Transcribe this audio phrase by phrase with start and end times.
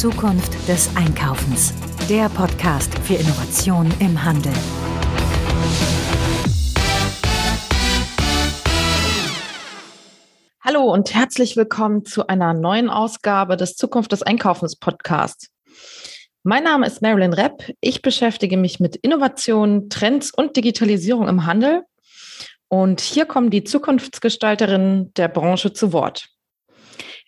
[0.00, 1.74] Zukunft des Einkaufens.
[2.08, 4.54] Der Podcast für Innovation im Handel.
[10.62, 15.50] Hallo und herzlich willkommen zu einer neuen Ausgabe des Zukunft des Einkaufens Podcasts.
[16.44, 17.70] Mein Name ist Marilyn Repp.
[17.82, 21.82] Ich beschäftige mich mit Innovationen, Trends und Digitalisierung im Handel.
[22.68, 26.30] Und hier kommen die Zukunftsgestalterinnen der Branche zu Wort.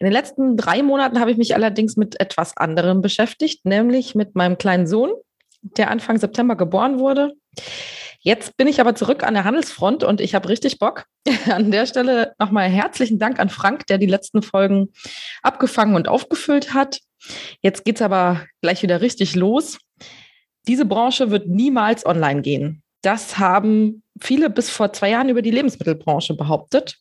[0.02, 4.34] In den letzten drei Monaten habe ich mich allerdings mit etwas anderem beschäftigt, nämlich mit
[4.34, 5.12] meinem kleinen Sohn,
[5.60, 7.34] der Anfang September geboren wurde.
[8.18, 11.04] Jetzt bin ich aber zurück an der Handelsfront und ich habe richtig Bock.
[11.48, 14.88] An der Stelle nochmal herzlichen Dank an Frank, der die letzten Folgen
[15.40, 16.98] abgefangen und aufgefüllt hat.
[17.60, 19.78] Jetzt geht es aber gleich wieder richtig los.
[20.66, 22.82] Diese Branche wird niemals online gehen.
[23.02, 26.98] Das haben viele bis vor zwei Jahren über die Lebensmittelbranche behauptet.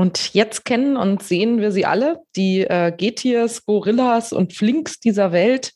[0.00, 5.30] Und jetzt kennen und sehen wir sie alle, die äh, Getiers, Gorillas und Flinks dieser
[5.30, 5.72] Welt.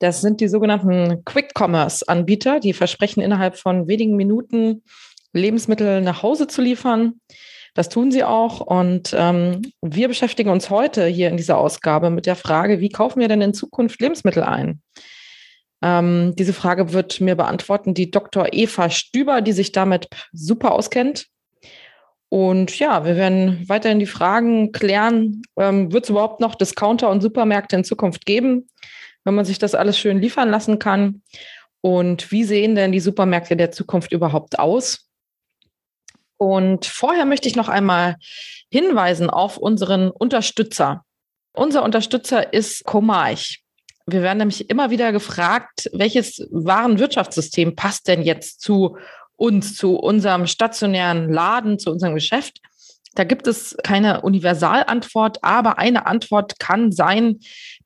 [0.00, 4.82] Das sind die sogenannten Quick-Commerce-Anbieter, die versprechen innerhalb von wenigen Minuten
[5.32, 7.20] Lebensmittel nach Hause zu liefern.
[7.74, 8.60] Das tun sie auch.
[8.60, 13.20] Und ähm, wir beschäftigen uns heute hier in dieser Ausgabe mit der Frage, wie kaufen
[13.20, 14.82] wir denn in Zukunft Lebensmittel ein?
[15.80, 18.48] Ähm, diese Frage wird mir beantworten die Dr.
[18.50, 21.28] Eva Stüber, die sich damit super auskennt.
[22.30, 27.22] Und ja, wir werden weiterhin die Fragen klären, ähm, wird es überhaupt noch Discounter und
[27.22, 28.68] Supermärkte in Zukunft geben,
[29.24, 31.22] wenn man sich das alles schön liefern lassen kann?
[31.80, 35.08] Und wie sehen denn die Supermärkte der Zukunft überhaupt aus?
[36.36, 38.16] Und vorher möchte ich noch einmal
[38.70, 41.04] hinweisen auf unseren Unterstützer.
[41.52, 43.62] Unser Unterstützer ist Comarch.
[44.06, 48.96] Wir werden nämlich immer wieder gefragt, welches Warenwirtschaftssystem passt denn jetzt zu
[49.38, 52.60] uns, zu unserem stationären Laden, zu unserem Geschäft.
[53.14, 57.38] Da gibt es keine Universalantwort, aber eine Antwort kann sein,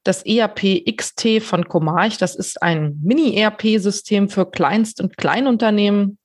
[0.03, 2.19] das ERP XT von Comarch.
[2.19, 6.19] Das ist ein Mini-ERP-System für Kleinst- und Kleinunternehmen.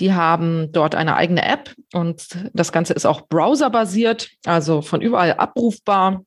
[0.00, 5.34] Die haben dort eine eigene App und das Ganze ist auch browserbasiert, also von überall
[5.34, 6.24] abrufbar,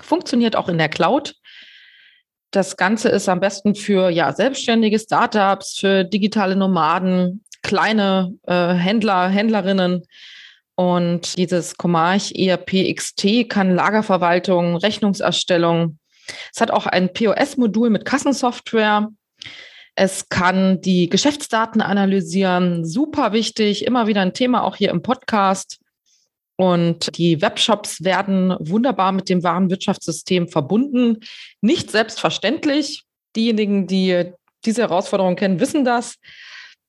[0.00, 1.34] funktioniert auch in der Cloud.
[2.50, 9.28] Das Ganze ist am besten für ja, selbstständige Startups, für digitale Nomaden, kleine äh, Händler,
[9.28, 10.02] Händlerinnen.
[10.76, 15.98] Und dieses Comarch ERP XT kann Lagerverwaltung, Rechnungserstellung.
[16.52, 19.08] Es hat auch ein POS-Modul mit Kassensoftware.
[19.96, 22.84] Es kann die Geschäftsdaten analysieren.
[22.84, 25.78] Super wichtig, immer wieder ein Thema auch hier im Podcast.
[26.56, 31.20] Und die Webshops werden wunderbar mit dem Warenwirtschaftssystem verbunden.
[31.60, 33.04] Nicht selbstverständlich.
[33.36, 34.32] Diejenigen, die
[34.64, 36.16] diese Herausforderung kennen, wissen das.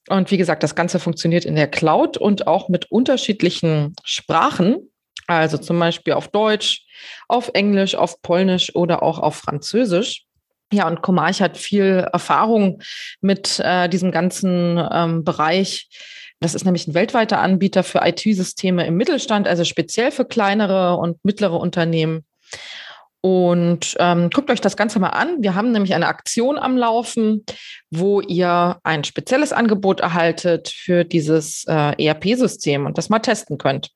[0.10, 4.92] Und wie gesagt, das Ganze funktioniert in der Cloud und auch mit unterschiedlichen Sprachen.
[5.28, 6.86] Also zum Beispiel auf Deutsch,
[7.28, 10.26] auf Englisch, auf Polnisch oder auch auf Französisch.
[10.72, 12.82] Ja, und Comarch hat viel Erfahrung
[13.22, 15.90] mit äh, diesem ganzen ähm, Bereich.
[16.40, 21.24] Das ist nämlich ein weltweiter Anbieter für IT-Systeme im Mittelstand, also speziell für kleinere und
[21.24, 22.26] mittlere Unternehmen.
[23.26, 25.42] Und ähm, guckt euch das Ganze mal an.
[25.42, 27.44] Wir haben nämlich eine Aktion am Laufen,
[27.90, 33.90] wo ihr ein spezielles Angebot erhaltet für dieses äh, ERP-System und das mal testen könnt.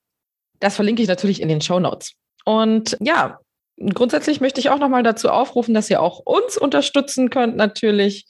[0.59, 2.13] Das verlinke ich natürlich in den Show Notes.
[2.43, 3.37] Und ja,
[3.93, 8.25] grundsätzlich möchte ich auch nochmal dazu aufrufen, dass ihr auch uns unterstützen könnt, natürlich.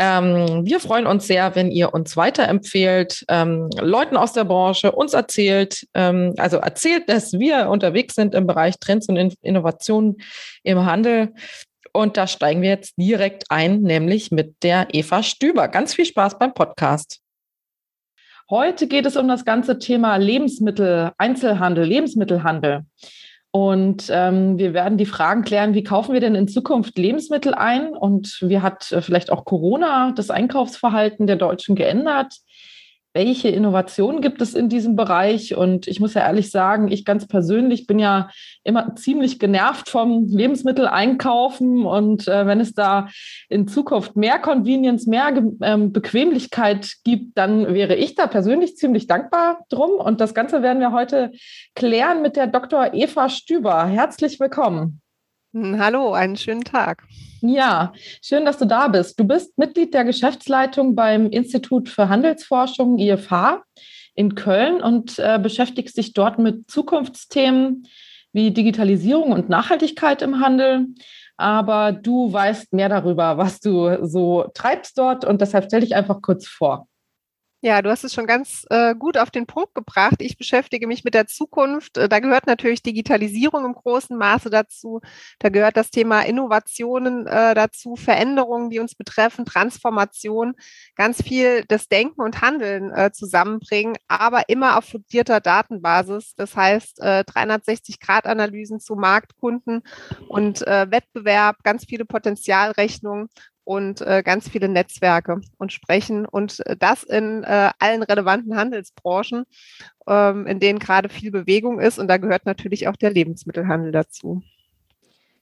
[0.00, 5.12] Ähm, wir freuen uns sehr, wenn ihr uns weiterempfehlt, ähm, Leuten aus der Branche uns
[5.12, 10.18] erzählt, ähm, also erzählt, dass wir unterwegs sind im Bereich Trends und In Innovationen
[10.62, 11.34] im Handel.
[11.92, 15.66] Und da steigen wir jetzt direkt ein, nämlich mit der Eva Stüber.
[15.66, 17.18] Ganz viel Spaß beim Podcast.
[18.48, 22.86] Heute geht es um das ganze Thema Lebensmittel, Einzelhandel, Lebensmittelhandel.
[23.60, 27.88] Und ähm, wir werden die Fragen klären, wie kaufen wir denn in Zukunft Lebensmittel ein?
[27.88, 32.36] Und wie hat äh, vielleicht auch Corona das Einkaufsverhalten der Deutschen geändert?
[33.18, 35.56] Welche Innovationen gibt es in diesem Bereich?
[35.56, 38.30] Und ich muss ja ehrlich sagen, ich ganz persönlich bin ja
[38.62, 41.84] immer ziemlich genervt vom Lebensmitteleinkaufen.
[41.84, 43.08] Und äh, wenn es da
[43.48, 45.32] in Zukunft mehr Convenience, mehr
[45.62, 49.90] ähm, Bequemlichkeit gibt, dann wäre ich da persönlich ziemlich dankbar drum.
[49.98, 51.32] Und das Ganze werden wir heute
[51.74, 52.94] klären mit der Dr.
[52.94, 53.84] Eva Stüber.
[53.86, 55.00] Herzlich willkommen.
[55.78, 57.02] Hallo, einen schönen Tag.
[57.40, 59.18] Ja, schön, dass du da bist.
[59.18, 63.62] Du bist Mitglied der Geschäftsleitung beim Institut für Handelsforschung IFH
[64.14, 67.86] in Köln und äh, beschäftigst dich dort mit Zukunftsthemen
[68.32, 70.86] wie Digitalisierung und Nachhaltigkeit im Handel.
[71.36, 76.22] Aber du weißt mehr darüber, was du so treibst dort und deshalb stell dich einfach
[76.22, 76.86] kurz vor.
[77.60, 80.16] Ja, du hast es schon ganz äh, gut auf den Punkt gebracht.
[80.20, 81.98] Ich beschäftige mich mit der Zukunft.
[81.98, 85.00] Äh, da gehört natürlich Digitalisierung im großen Maße dazu.
[85.40, 90.54] Da gehört das Thema Innovationen äh, dazu, Veränderungen, die uns betreffen, Transformation,
[90.94, 96.34] ganz viel das Denken und Handeln äh, zusammenbringen, aber immer auf fundierter Datenbasis.
[96.36, 99.82] Das heißt, 360-Grad-Analysen äh, zu Marktkunden
[100.28, 103.28] und äh, Wettbewerb, ganz viele Potenzialrechnungen
[103.68, 109.44] und äh, ganz viele Netzwerke und sprechen und äh, das in äh, allen relevanten Handelsbranchen,
[110.08, 114.42] ähm, in denen gerade viel Bewegung ist und da gehört natürlich auch der Lebensmittelhandel dazu.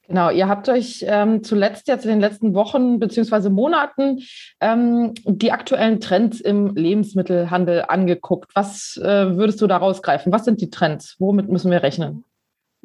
[0.09, 4.23] Genau, ihr habt euch ähm, zuletzt jetzt in den letzten Wochen beziehungsweise Monaten
[4.61, 8.51] ähm, die aktuellen Trends im Lebensmittelhandel angeguckt.
[8.55, 10.33] Was äh, würdest du da rausgreifen?
[10.33, 11.15] Was sind die Trends?
[11.21, 12.25] Womit müssen wir rechnen?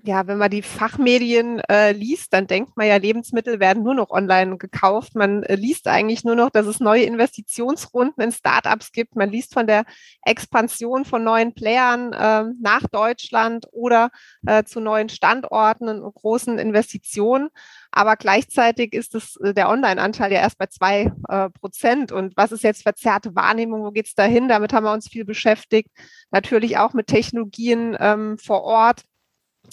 [0.04, 4.10] Ja, wenn man die Fachmedien äh, liest, dann denkt man ja, Lebensmittel werden nur noch
[4.10, 5.16] online gekauft.
[5.16, 9.16] Man äh, liest eigentlich nur noch, dass es neue Investitionsrunden in Startups gibt.
[9.16, 9.86] Man liest von der
[10.24, 14.10] Expansion von neuen Playern äh, nach Deutschland oder
[14.46, 17.50] äh, zu neuen Standorten und großen Investitionen.
[17.92, 22.12] Aber gleichzeitig ist es äh, der Online-Anteil ja erst bei zwei äh, Prozent.
[22.12, 23.84] Und was ist jetzt verzerrte Wahrnehmung?
[23.84, 24.48] Wo geht's dahin?
[24.48, 25.90] Damit haben wir uns viel beschäftigt.
[26.32, 29.04] Natürlich auch mit Technologien ähm, vor Ort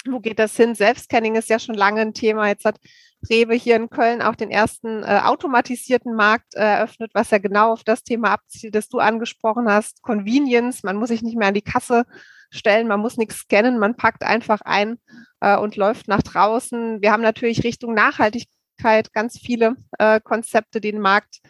[0.06, 0.74] wo geht das hin?
[0.74, 2.48] Selbstscanning ist ja schon lange ein Thema.
[2.48, 2.78] Jetzt hat
[3.28, 7.72] Rewe hier in Köln auch den ersten äh, automatisierten Markt äh, eröffnet, was ja genau
[7.72, 10.02] auf das Thema abzielt, das du angesprochen hast.
[10.02, 12.04] Convenience, man muss sich nicht mehr an die Kasse
[12.50, 14.98] stellen, man muss nichts scannen, man packt einfach ein
[15.40, 17.02] äh, und läuft nach draußen.
[17.02, 21.40] Wir haben natürlich Richtung Nachhaltigkeit ganz viele äh, Konzepte, die den Markt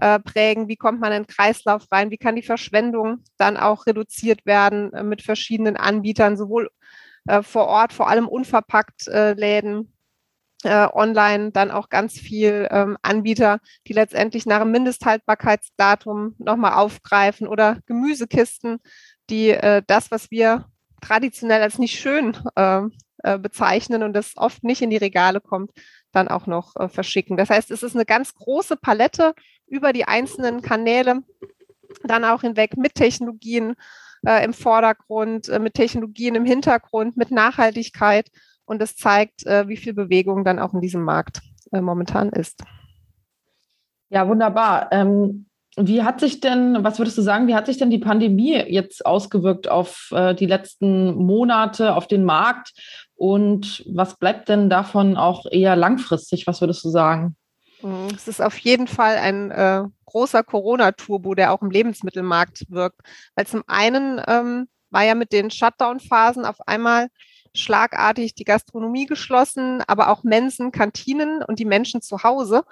[0.00, 0.68] äh, prägen.
[0.68, 2.10] Wie kommt man in den Kreislauf rein?
[2.10, 6.70] Wie kann die Verschwendung dann auch reduziert werden äh, mit verschiedenen Anbietern, sowohl
[7.26, 9.92] äh, vor Ort, vor allem unverpackt äh, Läden,
[10.62, 17.48] äh, online dann auch ganz viel ähm, Anbieter, die letztendlich nach dem Mindesthaltbarkeitsdatum nochmal aufgreifen
[17.48, 18.78] oder Gemüsekisten,
[19.30, 20.66] die äh, das, was wir
[21.00, 22.82] traditionell als nicht schön äh,
[23.22, 25.72] äh, bezeichnen und das oft nicht in die Regale kommt,
[26.12, 27.36] dann auch noch äh, verschicken.
[27.36, 29.34] Das heißt, es ist eine ganz große Palette
[29.66, 31.22] über die einzelnen Kanäle,
[32.02, 33.74] dann auch hinweg mit Technologien,
[34.26, 38.30] äh, im Vordergrund, äh, mit Technologien im Hintergrund, mit Nachhaltigkeit.
[38.64, 41.40] Und das zeigt, äh, wie viel Bewegung dann auch in diesem Markt
[41.72, 42.62] äh, momentan ist.
[44.10, 44.88] Ja, wunderbar.
[44.90, 45.46] Ähm,
[45.76, 49.06] wie hat sich denn, was würdest du sagen, wie hat sich denn die Pandemie jetzt
[49.06, 52.72] ausgewirkt auf äh, die letzten Monate, auf den Markt?
[53.14, 56.46] Und was bleibt denn davon auch eher langfristig?
[56.46, 57.36] Was würdest du sagen?
[57.82, 58.08] Mhm.
[58.14, 63.00] Es ist auf jeden Fall ein äh, großer Corona-Turbo, der auch im Lebensmittelmarkt wirkt.
[63.34, 67.08] Weil zum einen ähm, war ja mit den Shutdown-Phasen auf einmal
[67.54, 72.62] schlagartig die Gastronomie geschlossen, aber auch Mensen, Kantinen und die Menschen zu Hause.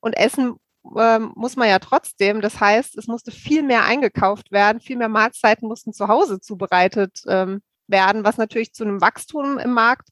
[0.00, 0.56] Und Essen
[0.96, 2.40] ähm, muss man ja trotzdem.
[2.40, 7.22] Das heißt, es musste viel mehr eingekauft werden, viel mehr Mahlzeiten mussten zu Hause zubereitet
[7.26, 10.08] ähm, werden, was natürlich zu einem Wachstum im Markt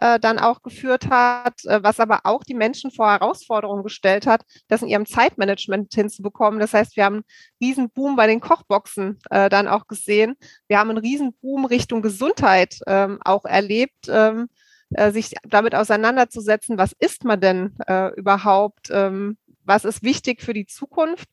[0.00, 4.44] äh, dann auch geführt hat, äh, was aber auch die Menschen vor Herausforderungen gestellt hat,
[4.68, 6.60] das in ihrem Zeitmanagement hinzubekommen.
[6.60, 7.24] Das heißt, wir haben einen
[7.60, 10.36] riesen Boom bei den Kochboxen äh, dann auch gesehen.
[10.68, 14.08] Wir haben einen riesen Boom Richtung Gesundheit ähm, auch erlebt.
[14.08, 14.48] Ähm,
[14.94, 17.76] äh, sich damit auseinanderzusetzen, was ist man denn
[18.16, 21.28] überhaupt, ähm, was ist wichtig für die Zukunft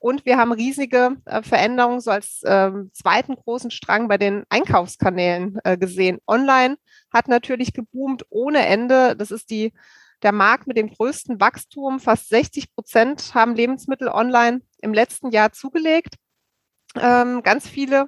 [0.00, 5.58] und wir haben riesige äh, Veränderungen so als ähm, zweiten großen Strang bei den Einkaufskanälen
[5.62, 6.18] äh, gesehen.
[6.26, 6.78] Online
[7.12, 9.14] hat natürlich geboomt ohne Ende.
[9.14, 9.74] Das ist die,
[10.22, 12.00] der Markt mit dem größten Wachstum.
[12.00, 16.14] Fast 60 Prozent haben Lebensmittel online im letzten Jahr zugelegt.
[16.98, 18.06] Ähm, ganz viele,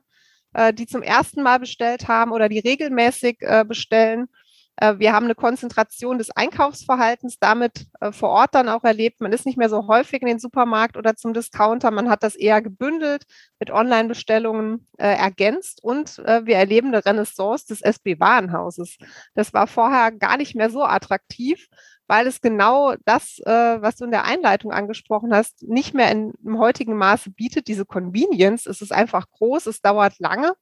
[0.55, 4.29] äh, die zum ersten Mal bestellt haben oder die regelmäßig äh, bestellen.
[4.77, 9.21] Äh, wir haben eine Konzentration des Einkaufsverhaltens damit äh, vor Ort dann auch erlebt.
[9.21, 11.91] Man ist nicht mehr so häufig in den Supermarkt oder zum Discounter.
[11.91, 13.25] Man hat das eher gebündelt
[13.59, 18.97] mit Online-Bestellungen äh, ergänzt und äh, wir erleben eine Renaissance des SB-Warenhauses.
[19.35, 21.69] Das war vorher gar nicht mehr so attraktiv,
[22.07, 26.33] weil es genau das, äh, was du in der Einleitung angesprochen hast, nicht mehr in,
[26.45, 28.67] im heutigen Maße bietet, diese Convenience.
[28.67, 30.55] Es ist einfach groß, es dauert lange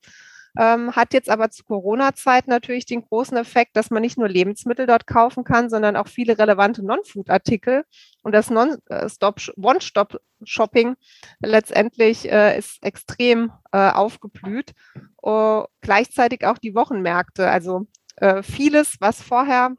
[0.58, 4.86] ähm, hat jetzt aber zu Corona-Zeit natürlich den großen Effekt, dass man nicht nur Lebensmittel
[4.86, 7.84] dort kaufen kann, sondern auch viele relevante Non-Food-Artikel.
[8.22, 10.96] Und das Non-Stop-One-Stop-Shopping
[11.40, 14.72] letztendlich äh, ist extrem äh, aufgeblüht.
[15.22, 17.48] Uh, gleichzeitig auch die Wochenmärkte.
[17.48, 19.76] Also äh, vieles, was vorher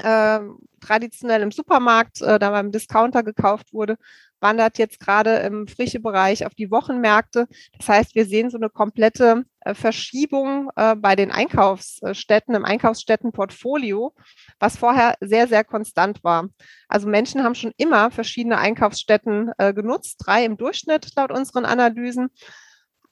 [0.00, 0.40] äh,
[0.80, 3.96] traditionell im Supermarkt, äh, da beim Discounter gekauft wurde,
[4.40, 7.48] wandert jetzt gerade im frische Bereich auf die Wochenmärkte.
[7.76, 14.14] Das heißt, wir sehen so eine komplette äh, Verschiebung äh, bei den Einkaufsstätten, im Einkaufsstättenportfolio,
[14.58, 16.48] was vorher sehr, sehr konstant war.
[16.88, 22.28] Also Menschen haben schon immer verschiedene Einkaufsstätten äh, genutzt, drei im Durchschnitt laut unseren Analysen.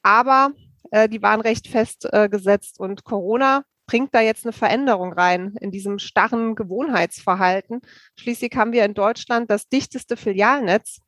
[0.03, 0.53] aber
[0.93, 5.99] äh, die waren recht festgesetzt und Corona bringt da jetzt eine Veränderung rein in diesem
[5.99, 7.81] starren Gewohnheitsverhalten.
[8.19, 11.01] Schließlich haben wir in Deutschland das dichteste Filialnetz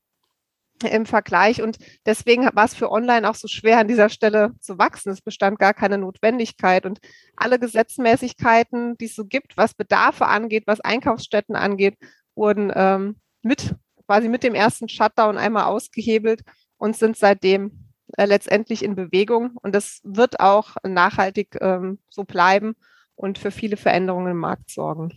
[0.84, 1.60] im Vergleich.
[1.62, 5.10] Und deswegen war es für Online auch so schwer, an dieser Stelle zu wachsen.
[5.10, 6.86] Es bestand gar keine Notwendigkeit.
[6.86, 7.00] Und
[7.36, 11.96] alle Gesetzmäßigkeiten, die es so gibt, was Bedarfe angeht, was Einkaufsstätten angeht,
[12.34, 13.74] wurden ähm, mit
[14.06, 16.42] quasi mit dem ersten Shutdown einmal ausgehebelt
[16.78, 19.52] und sind seitdem äh, letztendlich in Bewegung.
[19.62, 22.74] Und das wird auch nachhaltig ähm, so bleiben
[23.14, 25.12] und für viele Veränderungen im Markt sorgen.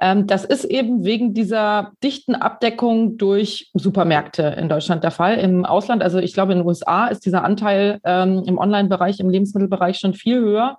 [0.01, 5.39] Ähm, das ist eben wegen dieser dichten Abdeckung durch Supermärkte in Deutschland der Fall.
[5.39, 9.31] Im Ausland, also ich glaube in den USA, ist dieser Anteil ähm, im Online-Bereich, im
[9.31, 10.79] Lebensmittelbereich schon viel höher,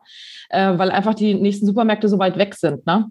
[0.50, 2.86] äh, weil einfach die nächsten Supermärkte so weit weg sind.
[2.86, 3.10] Ne?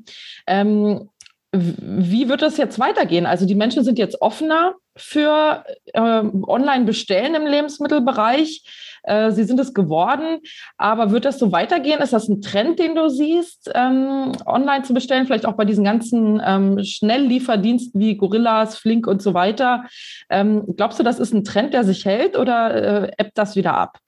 [1.53, 3.26] Wie wird das jetzt weitergehen?
[3.26, 8.62] Also die Menschen sind jetzt offener für äh, Online-Bestellen im Lebensmittelbereich.
[9.05, 10.41] Äh, sie sind es geworden,
[10.76, 12.00] aber wird das so weitergehen?
[12.00, 15.26] Ist das ein Trend, den du siehst, ähm, online zu bestellen?
[15.26, 19.85] Vielleicht auch bei diesen ganzen ähm, Schnelllieferdiensten wie Gorillas, Flink und so weiter.
[20.29, 23.75] Ähm, glaubst du, das ist ein Trend, der sich hält oder äh, ebbt das wieder
[23.75, 23.99] ab?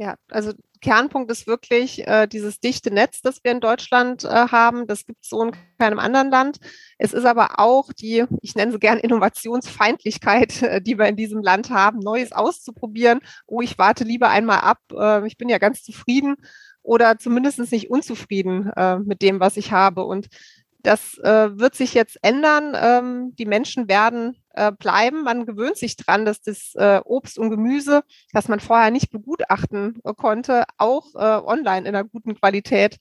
[0.00, 4.86] Ja, also Kernpunkt ist wirklich äh, dieses dichte Netz, das wir in Deutschland äh, haben.
[4.86, 6.58] Das gibt es so in keinem anderen Land.
[6.98, 11.42] Es ist aber auch die, ich nenne sie gern Innovationsfeindlichkeit, äh, die wir in diesem
[11.42, 13.18] Land haben, Neues auszuprobieren.
[13.46, 14.78] Oh, ich warte lieber einmal ab.
[14.92, 16.36] Äh, ich bin ja ganz zufrieden
[16.82, 20.04] oder zumindest nicht unzufrieden äh, mit dem, was ich habe.
[20.04, 20.28] Und
[20.80, 22.76] das äh, wird sich jetzt ändern.
[22.80, 25.24] Ähm, die Menschen werden äh, bleiben.
[25.24, 30.00] Man gewöhnt sich dran, dass das äh, Obst und Gemüse, das man vorher nicht begutachten
[30.04, 32.98] äh, konnte, auch äh, online in einer guten Qualität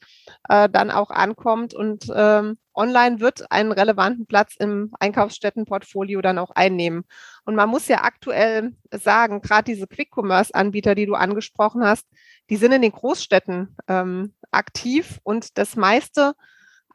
[0.49, 1.75] äh, dann auch ankommt.
[1.75, 7.05] Und ähm, online wird einen relevanten Platz im Einkaufsstättenportfolio dann auch einnehmen.
[7.45, 12.07] Und man muss ja aktuell sagen, gerade diese Quick-Commerce-Anbieter, die du angesprochen hast,
[12.49, 16.33] die sind in den Großstädten ähm, aktiv und das meiste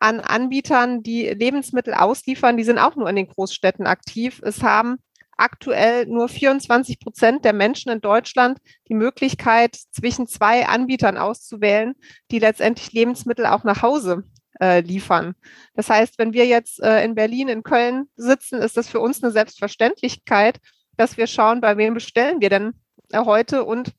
[0.02, 4.40] an Anbietern, die Lebensmittel ausliefern, die sind auch nur in den Großstädten aktiv.
[4.44, 4.96] Es haben
[5.36, 11.94] aktuell nur 24 Prozent der Menschen in Deutschland die Möglichkeit, zwischen zwei Anbietern auszuwählen,
[12.30, 14.24] die letztendlich Lebensmittel auch nach Hause
[14.60, 15.34] äh, liefern.
[15.74, 19.22] Das heißt, wenn wir jetzt äh, in Berlin, in Köln sitzen, ist das für uns
[19.22, 20.58] eine Selbstverständlichkeit,
[20.96, 22.72] dass wir schauen, bei wem bestellen wir denn
[23.10, 23.92] äh, heute und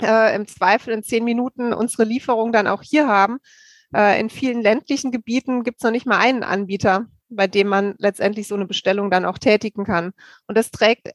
[0.00, 3.38] äh, im Zweifel in zehn Minuten unsere Lieferung dann auch hier haben.
[3.94, 7.94] Äh, in vielen ländlichen Gebieten gibt es noch nicht mal einen Anbieter, bei dem man
[7.98, 10.12] letztendlich so eine Bestellung dann auch tätigen kann.
[10.46, 11.10] Und das trägt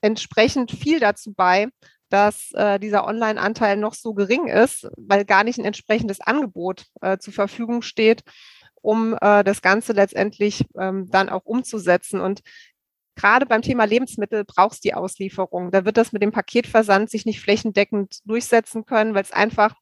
[0.00, 1.68] entsprechend viel dazu bei,
[2.08, 7.18] dass äh, dieser Online-Anteil noch so gering ist, weil gar nicht ein entsprechendes Angebot äh,
[7.18, 8.22] zur Verfügung steht,
[8.80, 12.20] um äh, das Ganze letztendlich ähm, dann auch umzusetzen.
[12.20, 12.40] Und
[13.14, 15.70] gerade beim Thema Lebensmittel brauchst die Auslieferung.
[15.70, 19.74] Da wird das mit dem Paketversand sich nicht flächendeckend durchsetzen können, weil es einfach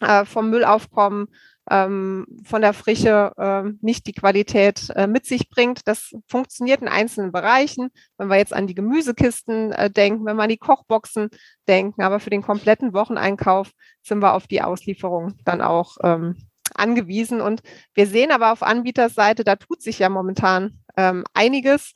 [0.00, 1.28] äh, vom Müllaufkommen
[1.70, 5.86] ähm, von der Frische äh, nicht die Qualität äh, mit sich bringt.
[5.86, 7.90] Das funktioniert in einzelnen Bereichen.
[8.18, 11.30] Wenn wir jetzt an die Gemüsekisten äh, denken, wenn wir an die Kochboxen
[11.68, 13.70] denken, aber für den kompletten Wocheneinkauf
[14.02, 16.36] sind wir auf die Auslieferung dann auch ähm,
[16.74, 17.40] angewiesen.
[17.40, 17.62] Und
[17.94, 21.92] wir sehen aber auf Anbieterseite, da tut sich ja momentan ähm, einiges.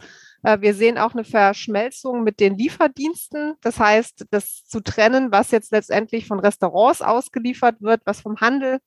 [0.47, 3.55] Äh, wir sehen auch eine Verschmelzung mit den Lieferdiensten.
[3.63, 8.79] Das heißt, das zu trennen, was jetzt letztendlich von Restaurants ausgeliefert wird, was vom Handel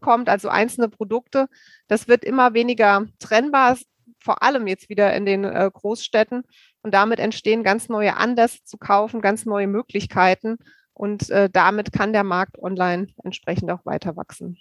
[0.00, 1.46] kommt, also einzelne Produkte,
[1.86, 3.78] das wird immer weniger trennbar,
[4.18, 6.42] vor allem jetzt wieder in den äh, Großstädten.
[6.82, 10.56] Und damit entstehen ganz neue Anlässe zu kaufen, ganz neue Möglichkeiten.
[10.94, 14.58] Und äh, damit kann der Markt online entsprechend auch weiter wachsen.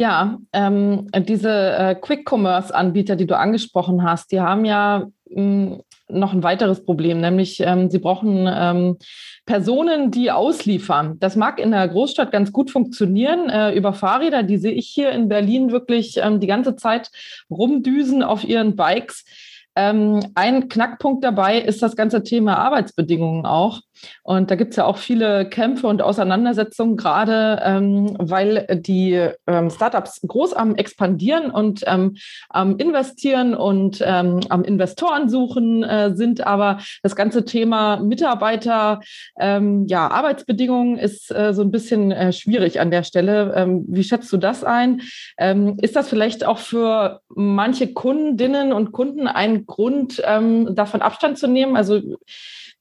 [0.00, 6.32] Ja, ähm, diese äh, Quick-Commerce-Anbieter, die du angesprochen hast, die haben ja mh, hm, noch
[6.32, 8.96] ein weiteres Problem, nämlich ähm, sie brauchen ähm,
[9.44, 11.18] Personen, die ausliefern.
[11.20, 15.10] Das mag in der Großstadt ganz gut funktionieren äh, über Fahrräder, die sehe ich hier
[15.10, 17.10] in Berlin wirklich ähm, die ganze Zeit
[17.50, 19.26] rumdüsen auf ihren Bikes.
[19.76, 23.82] Ähm, ein Knackpunkt dabei ist das ganze Thema Arbeitsbedingungen auch.
[24.22, 29.70] Und da gibt es ja auch viele Kämpfe und Auseinandersetzungen, gerade ähm, weil die ähm,
[29.70, 32.16] Startups groß am Expandieren und ähm,
[32.48, 36.46] am Investieren und ähm, am Investoren suchen äh, sind.
[36.46, 39.00] Aber das ganze Thema Mitarbeiter,
[39.38, 43.52] ähm, ja, Arbeitsbedingungen ist äh, so ein bisschen äh, schwierig an der Stelle.
[43.56, 45.02] Ähm, wie schätzt du das ein?
[45.80, 51.76] Ist das vielleicht auch für manche Kundinnen und Kunden ein Grund, davon Abstand zu nehmen?
[51.76, 52.00] Also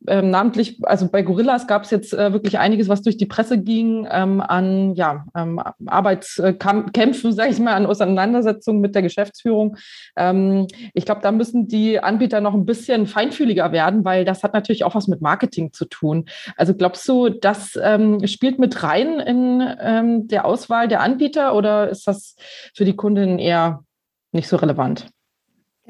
[0.08, 3.58] ähm, namentlich, also bei Gorillas gab es jetzt äh, wirklich einiges, was durch die Presse
[3.58, 9.76] ging, ähm, an ja, ähm, Arbeitskämpfen, sage ich mal, an Auseinandersetzungen mit der Geschäftsführung.
[10.16, 14.54] Ähm, ich glaube, da müssen die Anbieter noch ein bisschen feinfühliger werden, weil das hat
[14.54, 16.26] natürlich auch was mit Marketing zu tun.
[16.56, 21.90] Also glaubst du, das ähm, spielt mit rein in ähm, der Auswahl der Anbieter oder
[21.90, 22.36] ist das
[22.74, 23.84] für die Kunden eher
[24.32, 25.08] nicht so relevant?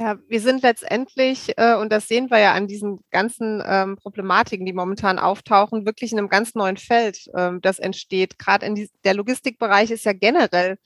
[0.01, 4.65] Ja, wir sind letztendlich, äh, und das sehen wir ja an diesen ganzen ähm, Problematiken,
[4.65, 8.39] die momentan auftauchen, wirklich in einem ganz neuen Feld, ähm, das entsteht.
[8.39, 10.77] Gerade in die, der Logistikbereich ist ja generell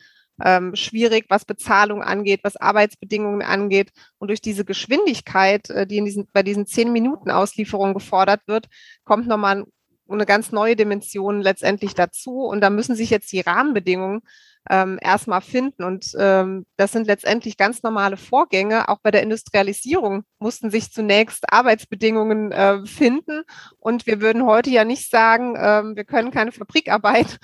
[0.43, 3.91] ähm, schwierig, was Bezahlung angeht, was Arbeitsbedingungen angeht.
[4.17, 8.67] Und durch diese Geschwindigkeit, äh, die in diesen, bei diesen zehn Minuten Auslieferungen gefordert wird,
[9.03, 9.65] kommt nochmal
[10.10, 12.41] eine ganz neue Dimension letztendlich dazu.
[12.41, 14.22] Und da müssen sich jetzt die Rahmenbedingungen
[14.69, 15.83] ähm, erstmal finden.
[15.83, 18.89] Und ähm, das sind letztendlich ganz normale Vorgänge.
[18.89, 23.43] Auch bei der Industrialisierung mussten sich zunächst Arbeitsbedingungen äh, finden.
[23.79, 27.39] Und wir würden heute ja nicht sagen, ähm, wir können keine Fabrikarbeit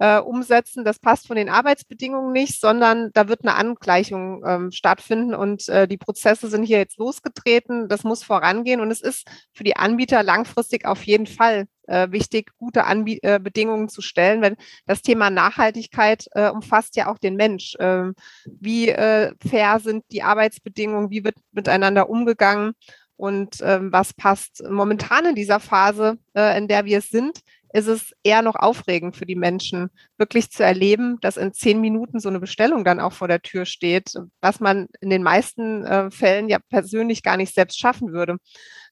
[0.00, 0.84] äh, umsetzen.
[0.84, 5.86] Das passt von den Arbeitsbedingungen nicht, sondern da wird eine Angleichung ähm, stattfinden und äh,
[5.86, 7.88] die Prozesse sind hier jetzt losgetreten.
[7.88, 12.52] Das muss vorangehen und es ist für die Anbieter langfristig auf jeden Fall äh, wichtig,
[12.58, 17.36] gute Anbie äh, Bedingungen zu stellen, weil das Thema Nachhaltigkeit äh, umfasst ja auch den
[17.36, 17.76] Mensch.
[17.80, 18.14] Ähm,
[18.44, 21.10] wie äh, fair sind die Arbeitsbedingungen?
[21.10, 22.74] Wie wird miteinander umgegangen?
[23.16, 27.40] Und ähm, was passt momentan in dieser Phase, äh, in der wir sind,
[27.72, 32.20] ist es eher noch aufregend für die Menschen, wirklich zu erleben, dass in zehn Minuten
[32.20, 36.10] so eine Bestellung dann auch vor der Tür steht, was man in den meisten äh,
[36.10, 38.38] Fällen ja persönlich gar nicht selbst schaffen würde.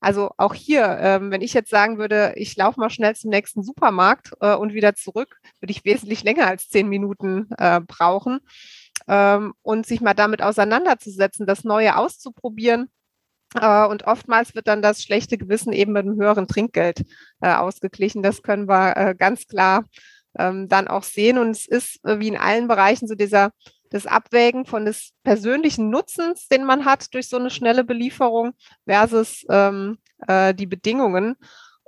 [0.00, 3.62] Also auch hier, ähm, wenn ich jetzt sagen würde, ich laufe mal schnell zum nächsten
[3.62, 8.40] Supermarkt äh, und wieder zurück, würde ich wesentlich länger als zehn Minuten äh, brauchen.
[9.08, 12.90] Ähm, und sich mal damit auseinanderzusetzen, das Neue auszuprobieren,
[13.54, 17.04] und oftmals wird dann das schlechte Gewissen eben mit einem höheren Trinkgeld
[17.40, 18.22] äh, ausgeglichen.
[18.22, 19.84] Das können wir äh, ganz klar
[20.38, 21.38] ähm, dann auch sehen.
[21.38, 23.50] Und es ist äh, wie in allen Bereichen so dieser
[23.90, 28.54] das Abwägen von des persönlichen Nutzens, den man hat durch so eine schnelle Belieferung
[28.86, 31.36] versus ähm, äh, die Bedingungen.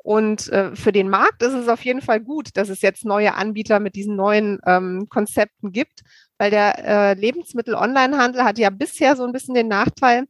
[0.04, 3.34] Und äh, für den Markt ist es auf jeden Fall gut, dass es jetzt neue
[3.34, 6.02] Anbieter mit diesen neuen ähm, Konzepten gibt,
[6.38, 10.26] weil der äh, Lebensmittel-Online-Handel hat ja bisher so ein bisschen den Nachteil,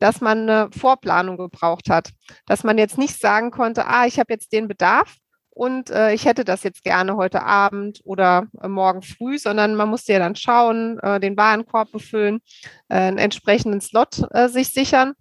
[0.00, 2.10] dass man eine Vorplanung gebraucht hat.
[2.46, 5.16] Dass man jetzt nicht sagen konnte, ah, ich habe jetzt den Bedarf
[5.50, 9.88] und äh, ich hätte das jetzt gerne heute Abend oder äh, morgen früh, sondern man
[9.88, 12.40] musste ja dann schauen, äh, den Warenkorb befüllen,
[12.88, 15.12] äh, einen entsprechenden Slot äh, sich sichern.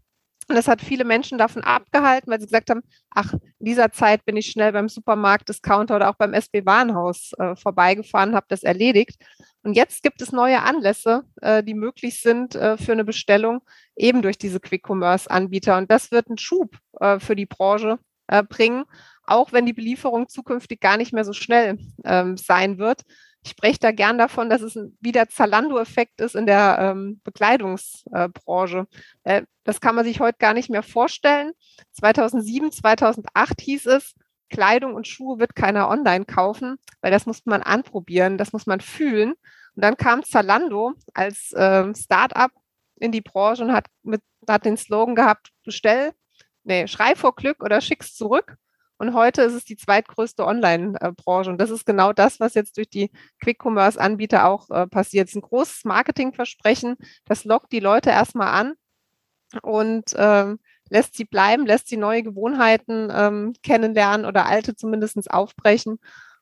[0.49, 2.81] Und das hat viele Menschen davon abgehalten, weil sie gesagt haben,
[3.11, 7.33] ach, in dieser Zeit bin ich schnell beim Supermarkt, Discounter oder auch beim SB Warenhaus
[7.37, 9.23] äh, vorbeigefahren, habe das erledigt.
[9.61, 13.61] Und jetzt gibt es neue Anlässe, äh, die möglich sind äh, für eine Bestellung,
[13.95, 15.77] eben durch diese Quick-Commerce-Anbieter.
[15.77, 18.85] Und das wird einen Schub äh, für die Branche äh, bringen,
[19.25, 23.03] auch wenn die Belieferung zukünftig gar nicht mehr so schnell ähm, sein wird.
[23.41, 27.21] Ich spreche da gern davon, dass es ein, wie der Zalando-Effekt ist in der ähm,
[27.23, 28.87] Bekleidungsbranche.
[29.23, 31.53] Äh, das kann man sich heute gar nicht mehr vorstellen.
[31.93, 34.15] 2007, 2008 hieß es,
[34.49, 38.81] Kleidung und Schuhe wird keiner online kaufen, weil das muss man anprobieren, das muss man
[38.81, 39.33] fühlen.
[39.75, 42.51] Und dann kam Zalando als äh, Start-up
[42.99, 46.13] in die Branche und hat, mit, hat den Slogan gehabt, bestell,
[46.63, 48.57] nee, schrei vor Glück oder schick's zurück.
[48.99, 51.49] Und heute ist es die zweitgrößte Online-Branche.
[51.49, 55.29] Und das ist genau das, was jetzt durch die Quick-Commerce-Anbieter auch äh, passiert.
[55.29, 56.97] Es ist ein großes Marketingversprechen.
[57.23, 58.73] Das lockt die Leute erstmal an
[59.63, 60.59] und ähm,
[60.89, 65.99] lässt sie bleiben, lässt sie neue Gewohnheiten ähm, kennenlernen oder alte zumindest aufbrechen.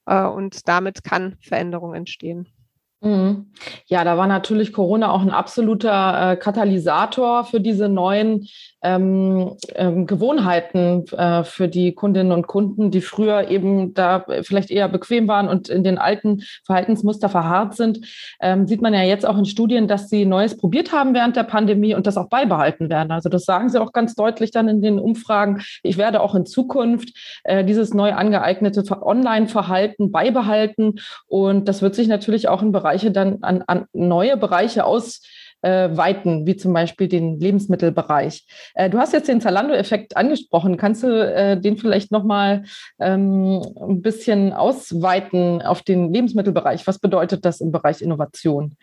[0.07, 2.56] Äh, und damit kann Veränderung entstehen.
[3.01, 3.51] Mhm.
[3.85, 8.47] Ja, da war natürlich Corona auch ein absoluter äh, Katalysator für diese neuen
[8.81, 14.87] ähm, ähm, Gewohnheiten äh, für die Kundinnen und Kunden, die früher eben da vielleicht eher
[14.87, 17.99] bequem waren und in den alten Verhaltensmuster verharrt sind.
[18.41, 21.43] Ähm, sieht man ja jetzt auch in Studien, dass sie Neues probiert haben während der
[21.43, 23.11] Pandemie und das auch beibehalten werden.
[23.11, 25.61] Also das sagen sie auch ganz deutlich dann in den Umfragen.
[25.83, 30.95] Ich werde auch in Zukunft äh, dieses neu angeeignete Online-Verhalten beibehalten
[31.27, 36.47] und das wird sich natürlich auch im Bereich Bereiche dann an, an neue Bereiche ausweiten,
[36.47, 38.47] wie zum Beispiel den Lebensmittelbereich.
[38.75, 40.77] Äh, du hast jetzt den Zalando-Effekt angesprochen.
[40.77, 42.63] Kannst du äh, den vielleicht nochmal
[42.99, 46.87] ähm, ein bisschen ausweiten auf den Lebensmittelbereich?
[46.87, 48.77] Was bedeutet das im Bereich Innovation?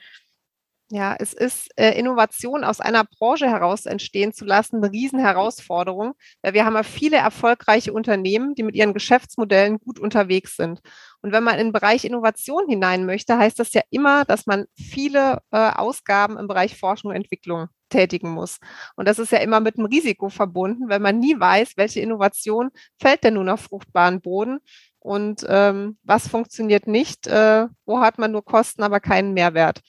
[0.94, 6.54] Ja, es ist äh, Innovation aus einer Branche heraus entstehen zu lassen, eine Riesenherausforderung, weil
[6.54, 10.82] wir haben ja viele erfolgreiche Unternehmen, die mit ihren Geschäftsmodellen gut unterwegs sind.
[11.20, 14.66] Und wenn man in den Bereich Innovation hinein möchte, heißt das ja immer, dass man
[14.76, 18.60] viele äh, Ausgaben im Bereich Forschung und Entwicklung tätigen muss.
[18.94, 22.70] Und das ist ja immer mit einem Risiko verbunden, weil man nie weiß, welche Innovation
[23.00, 24.60] fällt denn nun auf fruchtbaren Boden
[25.04, 29.80] und ähm, was funktioniert nicht, äh, wo hat man nur Kosten, aber keinen Mehrwert.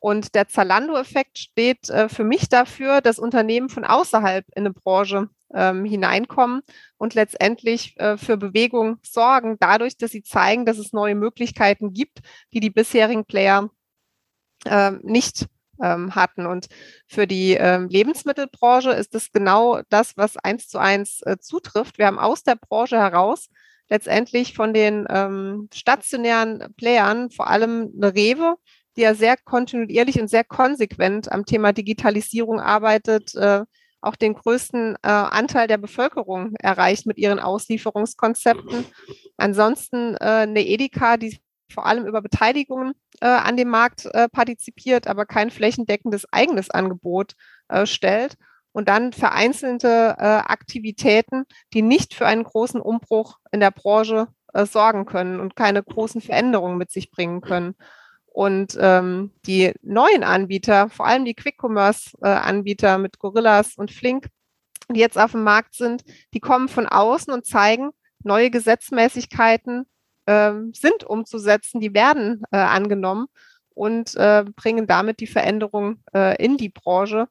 [0.00, 5.28] Und der Zalando-Effekt steht äh, für mich dafür, dass Unternehmen von außerhalb in eine Branche
[5.52, 6.62] ähm, hineinkommen
[6.98, 12.20] und letztendlich äh, für Bewegung sorgen, dadurch, dass sie zeigen, dass es neue Möglichkeiten gibt,
[12.52, 13.70] die die bisherigen Player
[14.66, 15.46] äh, nicht
[15.82, 16.46] ähm, hatten.
[16.46, 16.68] Und
[17.06, 21.98] für die ähm, Lebensmittelbranche ist es genau das, was eins zu eins äh, zutrifft.
[21.98, 23.48] Wir haben aus der Branche heraus
[23.88, 28.56] letztendlich von den ähm, stationären Playern, vor allem eine Rewe,
[28.98, 33.64] die ja sehr kontinuierlich und sehr konsequent am Thema Digitalisierung arbeitet, äh,
[34.00, 38.84] auch den größten äh, Anteil der Bevölkerung erreicht mit ihren Auslieferungskonzepten.
[39.36, 41.38] Ansonsten äh, eine Edeka, die
[41.72, 47.34] vor allem über Beteiligungen an dem Markt partizipiert, aber kein flächendeckendes eigenes Angebot
[47.84, 48.36] stellt.
[48.72, 54.28] Und dann vereinzelte Aktivitäten, die nicht für einen großen Umbruch in der Branche
[54.64, 57.74] sorgen können und keine großen Veränderungen mit sich bringen können.
[58.38, 64.28] Und ähm, die neuen Anbieter, vor allem die Quick-Commerce-Anbieter mit Gorillas und Flink,
[64.88, 67.90] die jetzt auf dem Markt sind, die kommen von außen und zeigen,
[68.22, 69.86] neue Gesetzmäßigkeiten
[70.26, 73.26] äh, sind umzusetzen, die werden äh, angenommen
[73.74, 77.26] und äh, bringen damit die Veränderung äh, in die Branche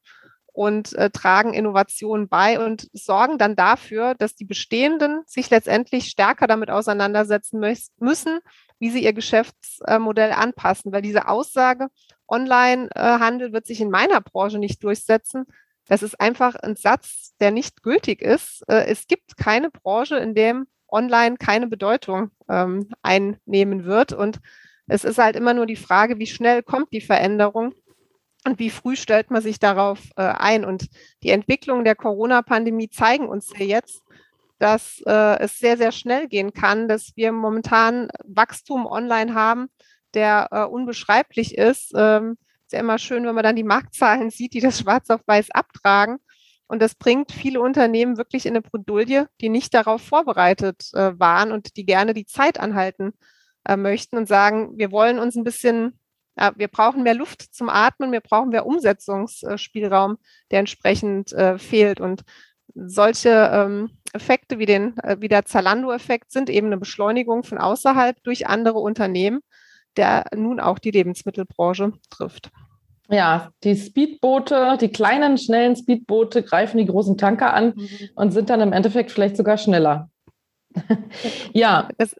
[0.51, 6.47] und äh, tragen Innovationen bei und sorgen dann dafür, dass die Bestehenden sich letztendlich stärker
[6.47, 7.61] damit auseinandersetzen
[7.99, 8.39] müssen,
[8.79, 10.91] wie sie ihr Geschäftsmodell anpassen.
[10.91, 11.87] Weil diese Aussage,
[12.27, 15.45] Online-Handel wird sich in meiner Branche nicht durchsetzen,
[15.87, 18.63] das ist einfach ein Satz, der nicht gültig ist.
[18.67, 24.13] Äh, es gibt keine Branche, in der Online keine Bedeutung ähm, einnehmen wird.
[24.13, 24.39] Und
[24.87, 27.73] es ist halt immer nur die Frage, wie schnell kommt die Veränderung
[28.45, 30.65] und wie früh stellt man sich darauf äh, ein?
[30.65, 30.87] Und
[31.23, 34.01] die Entwicklungen der Corona-Pandemie zeigen uns ja jetzt,
[34.59, 39.67] dass äh, es sehr, sehr schnell gehen kann, dass wir momentan Wachstum online haben,
[40.13, 41.93] der äh, unbeschreiblich ist.
[41.95, 45.21] Ähm, ist ja immer schön, wenn man dann die Marktzahlen sieht, die das schwarz auf
[45.25, 46.17] weiß abtragen.
[46.67, 51.51] Und das bringt viele Unternehmen wirklich in eine Bredouille, die nicht darauf vorbereitet äh, waren
[51.51, 53.13] und die gerne die Zeit anhalten
[53.65, 55.99] äh, möchten und sagen, wir wollen uns ein bisschen
[56.39, 60.17] ja, wir brauchen mehr Luft zum Atmen, wir brauchen mehr Umsetzungsspielraum,
[60.51, 61.99] der entsprechend äh, fehlt.
[61.99, 62.23] Und
[62.75, 68.21] solche ähm, Effekte wie, den, äh, wie der Zalando-Effekt sind eben eine Beschleunigung von außerhalb
[68.23, 69.41] durch andere Unternehmen,
[69.95, 72.51] der nun auch die Lebensmittelbranche trifft.
[73.09, 77.89] Ja, die Speedboote, die kleinen, schnellen Speedboote greifen die großen Tanker an mhm.
[78.15, 80.09] und sind dann im Endeffekt vielleicht sogar schneller.
[81.53, 81.87] ja.
[81.97, 82.15] Das,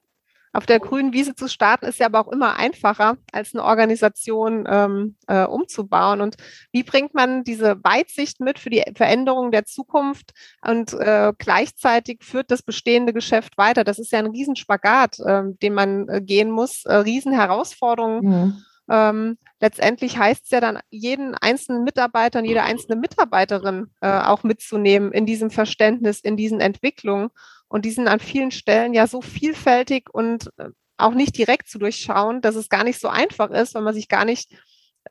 [0.57, 4.67] auf der grünen Wiese zu starten, ist ja aber auch immer einfacher, als eine Organisation
[4.67, 6.19] ähm, äh, umzubauen.
[6.19, 6.35] Und
[6.71, 10.31] wie bringt man diese Weitsicht mit für die Veränderung der Zukunft
[10.65, 13.83] und äh, gleichzeitig führt das bestehende Geschäft weiter?
[13.83, 18.25] Das ist ja ein Riesenspagat, äh, den man äh, gehen muss, äh, Riesenherausforderungen.
[18.25, 18.63] Mhm.
[18.89, 24.41] Ähm, letztendlich heißt es ja dann, jeden einzelnen Mitarbeiter und jede einzelne Mitarbeiterin äh, auch
[24.41, 27.29] mitzunehmen in diesem Verständnis, in diesen Entwicklungen.
[27.67, 31.79] Und die sind an vielen Stellen ja so vielfältig und äh, auch nicht direkt zu
[31.79, 34.51] durchschauen, dass es gar nicht so einfach ist, wenn man sich gar nicht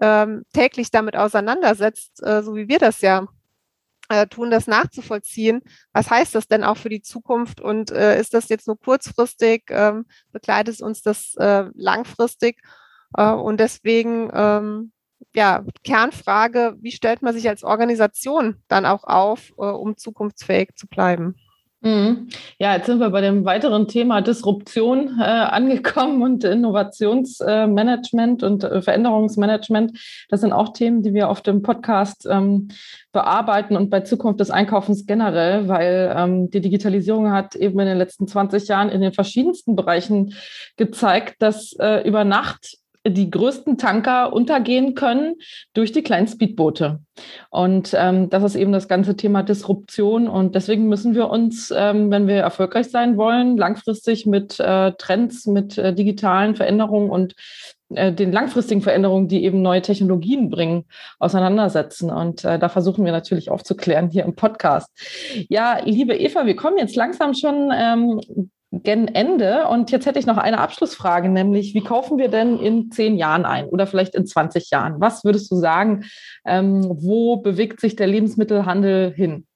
[0.01, 3.27] ähm, täglich damit auseinandersetzt, äh, so wie wir das ja
[4.09, 5.63] äh, tun, das nachzuvollziehen.
[5.93, 9.65] Was heißt das denn auch für die Zukunft und äh, ist das jetzt nur kurzfristig,
[9.71, 12.61] ähm, begleitet uns das äh, langfristig?
[13.17, 14.93] Äh, und deswegen, ähm,
[15.35, 21.37] ja, Kernfrage, wie stellt man sich als Organisation dann auch auf, um zukunftsfähig zu bleiben?
[21.83, 22.29] Mhm.
[22.59, 28.65] Ja, jetzt sind wir bei dem weiteren Thema Disruption äh, angekommen und Innovationsmanagement äh, und
[28.65, 30.27] äh, Veränderungsmanagement.
[30.31, 32.69] Das sind auch Themen, die wir auf dem Podcast ähm,
[33.13, 37.99] bearbeiten und bei Zukunft des Einkaufens generell, weil ähm, die Digitalisierung hat eben in den
[37.99, 40.35] letzten 20 Jahren in den verschiedensten Bereichen
[40.77, 42.79] gezeigt, dass äh, über Nacht
[43.11, 45.37] die größten Tanker untergehen können
[45.75, 47.01] durch die kleinen Speedboote.
[47.51, 50.29] Und ähm, das ist eben das ganze Thema Disruption.
[50.29, 55.47] Und deswegen müssen wir uns, ähm, wenn wir erfolgreich sein wollen, langfristig mit äh, Trends,
[55.47, 57.35] mit äh, digitalen Veränderungen und
[57.91, 60.85] äh, den langfristigen Veränderungen, die eben neue Technologien bringen,
[61.19, 62.11] auseinandersetzen.
[62.11, 64.91] Und äh, da versuchen wir natürlich aufzuklären hier im Podcast.
[65.49, 68.51] Ja, liebe Eva, wir kommen jetzt langsam schon ähm,
[68.83, 69.69] gen Ende.
[69.69, 73.45] Und jetzt hätte ich noch eine Abschlussfrage, nämlich wie kaufen wir denn in zehn Jahren
[73.45, 75.01] ein oder vielleicht in 20 Jahren?
[75.01, 76.05] Was würdest du sagen,
[76.45, 79.47] ähm, wo bewegt sich der Lebensmittelhandel hin?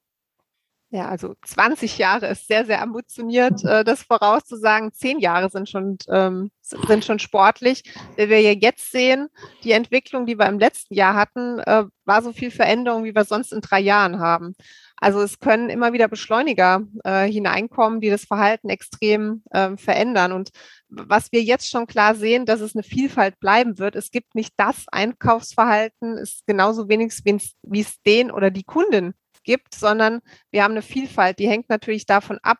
[0.93, 4.91] Ja, also 20 Jahre ist sehr, sehr ambitioniert, äh, das vorauszusagen.
[4.91, 7.83] Zehn Jahre sind schon, ähm, sind schon sportlich.
[8.17, 9.29] Wenn wir ja jetzt sehen,
[9.63, 13.23] die Entwicklung, die wir im letzten Jahr hatten, äh, war so viel Veränderung, wie wir
[13.23, 14.53] sonst in drei Jahren haben.
[15.01, 20.31] Also es können immer wieder Beschleuniger äh, hineinkommen, die das Verhalten extrem äh, verändern.
[20.31, 20.51] Und
[20.89, 23.95] was wir jetzt schon klar sehen, dass es eine Vielfalt bleiben wird.
[23.95, 29.73] Es gibt nicht das Einkaufsverhalten, ist genauso wenig, wie es den oder die Kunden gibt,
[29.73, 32.59] sondern wir haben eine Vielfalt, die hängt natürlich davon ab,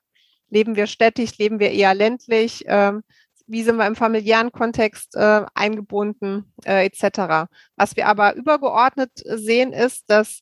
[0.49, 3.03] leben wir städtisch, leben wir eher ländlich, ähm,
[3.45, 7.51] wie sind wir im familiären Kontext äh, eingebunden, äh, etc.
[7.75, 10.41] Was wir aber übergeordnet sehen, ist, dass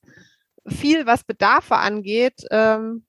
[0.69, 3.05] viel, was Bedarfe angeht, ähm,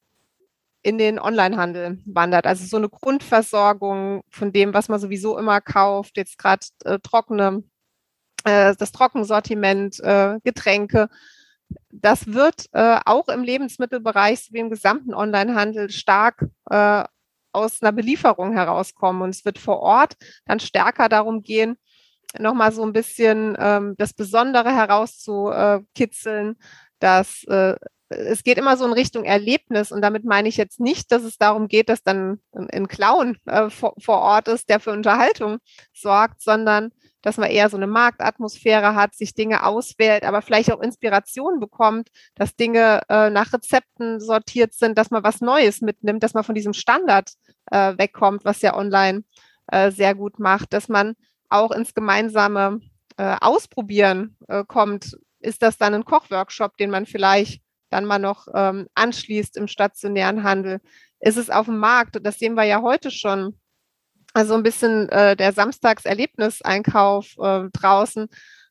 [0.82, 2.46] in den Onlinehandel wandert.
[2.46, 7.62] Also so eine Grundversorgung von dem, was man sowieso immer kauft, jetzt gerade äh, trockene,
[8.44, 11.08] äh, das Trockensortiment, äh, Getränke,
[11.90, 17.04] das wird äh, auch im Lebensmittelbereich wie im gesamten Onlinehandel stark äh,
[17.52, 19.22] aus einer Belieferung herauskommen.
[19.22, 21.76] Und es wird vor Ort dann stärker darum gehen,
[22.38, 26.56] nochmal so ein bisschen ähm, das Besondere herauszukitzeln,
[27.00, 27.76] dass äh,
[28.10, 31.38] es geht immer so in Richtung Erlebnis und damit meine ich jetzt nicht, dass es
[31.38, 35.58] darum geht, dass dann ein Clown äh, vor, vor Ort ist, der für Unterhaltung
[35.92, 36.90] sorgt, sondern
[37.22, 42.08] dass man eher so eine Marktatmosphäre hat, sich Dinge auswählt, aber vielleicht auch Inspiration bekommt,
[42.34, 46.54] dass Dinge äh, nach Rezepten sortiert sind, dass man was Neues mitnimmt, dass man von
[46.54, 47.30] diesem Standard
[47.70, 49.22] äh, wegkommt, was ja online
[49.68, 51.14] äh, sehr gut macht, dass man
[51.48, 52.80] auch ins gemeinsame
[53.16, 55.16] äh, Ausprobieren äh, kommt.
[55.40, 60.42] Ist das dann ein Kochworkshop, den man vielleicht dann mal noch ähm, anschließt im stationären
[60.42, 60.80] Handel?
[61.18, 62.18] Ist es auf dem Markt?
[62.22, 63.58] Das sehen wir ja heute schon
[64.32, 68.28] also ein bisschen äh, der Samstagserlebniseinkauf äh, draußen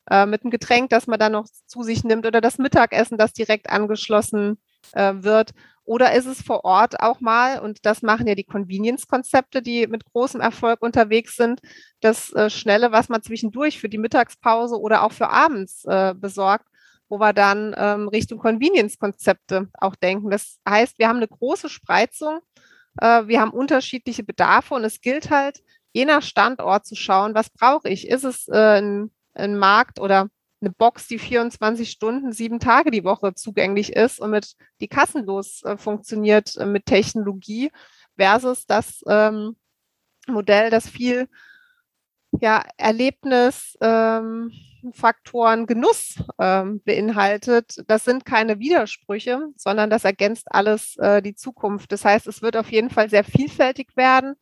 [0.09, 3.33] äh, mit einem Getränk, das man dann noch zu sich nimmt oder das Mittagessen, das
[3.33, 4.61] direkt angeschlossen
[4.93, 5.51] äh, wird.
[5.89, 10.05] Oder ist es vor Ort auch mal, und das machen ja die Convenience-Konzepte, die mit
[10.05, 11.61] großem Erfolg unterwegs sind,
[11.99, 16.67] das äh, Schnelle, was man zwischendurch für die Mittagspause oder auch für abends äh, besorgt,
[17.09, 20.29] wo wir dann ähm, Richtung Convenience-Konzepte auch denken.
[20.29, 22.41] Das heißt, wir haben eine große Spreizung
[23.01, 25.61] äh, wir haben unterschiedliche Bedarfe und es gilt halt,
[25.93, 28.07] je nach Standort zu schauen, was brauche ich?
[28.07, 30.29] Ist es äh, ein, ein Markt oder
[30.61, 35.63] eine Box, die 24 Stunden, sieben Tage die Woche zugänglich ist und mit die kassenlos
[35.63, 37.71] äh, funktioniert äh, mit Technologie
[38.17, 39.55] versus das ähm,
[40.27, 41.27] Modell, das viel
[42.41, 44.51] ja, Erlebnis, ähm,
[44.93, 47.83] Faktoren Genuss ähm, beinhaltet.
[47.87, 51.91] Das sind keine Widersprüche, sondern das ergänzt alles äh, die Zukunft.
[51.91, 54.35] Das heißt, es wird auf jeden Fall sehr vielfältig werden.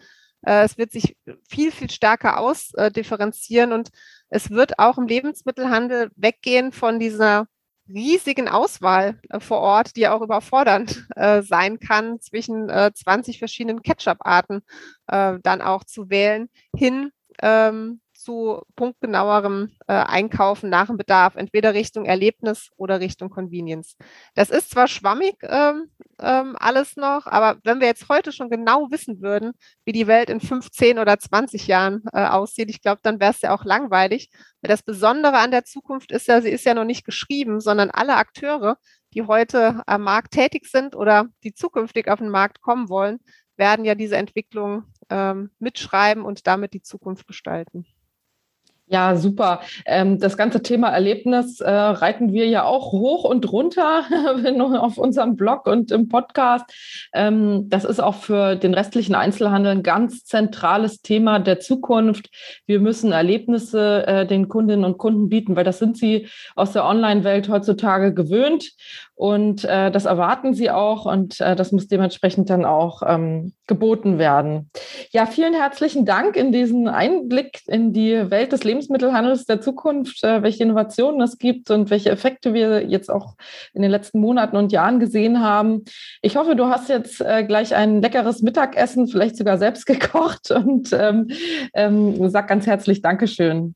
[0.46, 1.18] Äh, es wird sich
[1.50, 3.90] viel, viel stärker ausdifferenzieren und
[4.30, 7.48] es wird auch im Lebensmittelhandel weggehen von dieser
[7.90, 13.82] riesigen Auswahl äh, vor Ort, die auch überfordernd äh, sein kann, zwischen äh, 20 verschiedenen
[13.82, 14.62] Ketchup-Arten
[15.08, 17.12] äh, dann auch zu wählen, hin
[17.42, 23.96] ähm, zu punktgenauerem äh, Einkaufen nach dem Bedarf, entweder Richtung Erlebnis oder Richtung Convenience.
[24.36, 28.92] Das ist zwar schwammig ähm, ähm, alles noch, aber wenn wir jetzt heute schon genau
[28.92, 29.54] wissen würden,
[29.86, 33.40] wie die Welt in 15 oder 20 Jahren äh, aussieht, ich glaube, dann wäre es
[33.40, 34.30] ja auch langweilig.
[34.62, 37.92] Weil das Besondere an der Zukunft ist ja, sie ist ja noch nicht geschrieben, sondern
[37.92, 38.78] alle Akteure,
[39.14, 43.20] die heute am Markt tätig sind oder die zukünftig auf den Markt kommen wollen,
[43.56, 47.86] werden ja diese Entwicklung ähm, mitschreiben und damit die Zukunft gestalten.
[48.90, 49.60] Ja, super.
[49.86, 54.06] Ähm, das ganze Thema Erlebnis äh, reiten wir ja auch hoch und runter
[54.80, 56.64] auf unserem Blog und im Podcast.
[57.14, 62.30] Ähm, das ist auch für den restlichen Einzelhandel ein ganz zentrales Thema der Zukunft.
[62.66, 66.86] Wir müssen Erlebnisse äh, den Kundinnen und Kunden bieten, weil das sind sie aus der
[66.86, 68.72] Online-Welt heutzutage gewöhnt.
[69.18, 74.20] Und äh, das erwarten sie auch und äh, das muss dementsprechend dann auch ähm, geboten
[74.20, 74.70] werden.
[75.10, 80.44] Ja, vielen herzlichen Dank in diesen Einblick in die Welt des Lebensmittelhandels der Zukunft, äh,
[80.44, 83.34] welche Innovationen es gibt und welche Effekte wir jetzt auch
[83.74, 85.84] in den letzten Monaten und Jahren gesehen haben.
[86.22, 90.94] Ich hoffe, du hast jetzt äh, gleich ein leckeres Mittagessen, vielleicht sogar selbst gekocht und
[90.94, 91.30] ähm,
[91.74, 93.74] ähm, sag ganz herzlich Dankeschön.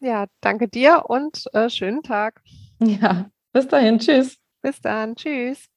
[0.00, 2.42] Ja, danke dir und äh, schönen Tag.
[2.80, 4.00] Ja, bis dahin.
[4.00, 4.36] Tschüss.
[4.68, 5.16] Bis dann.
[5.16, 5.70] Tschüss.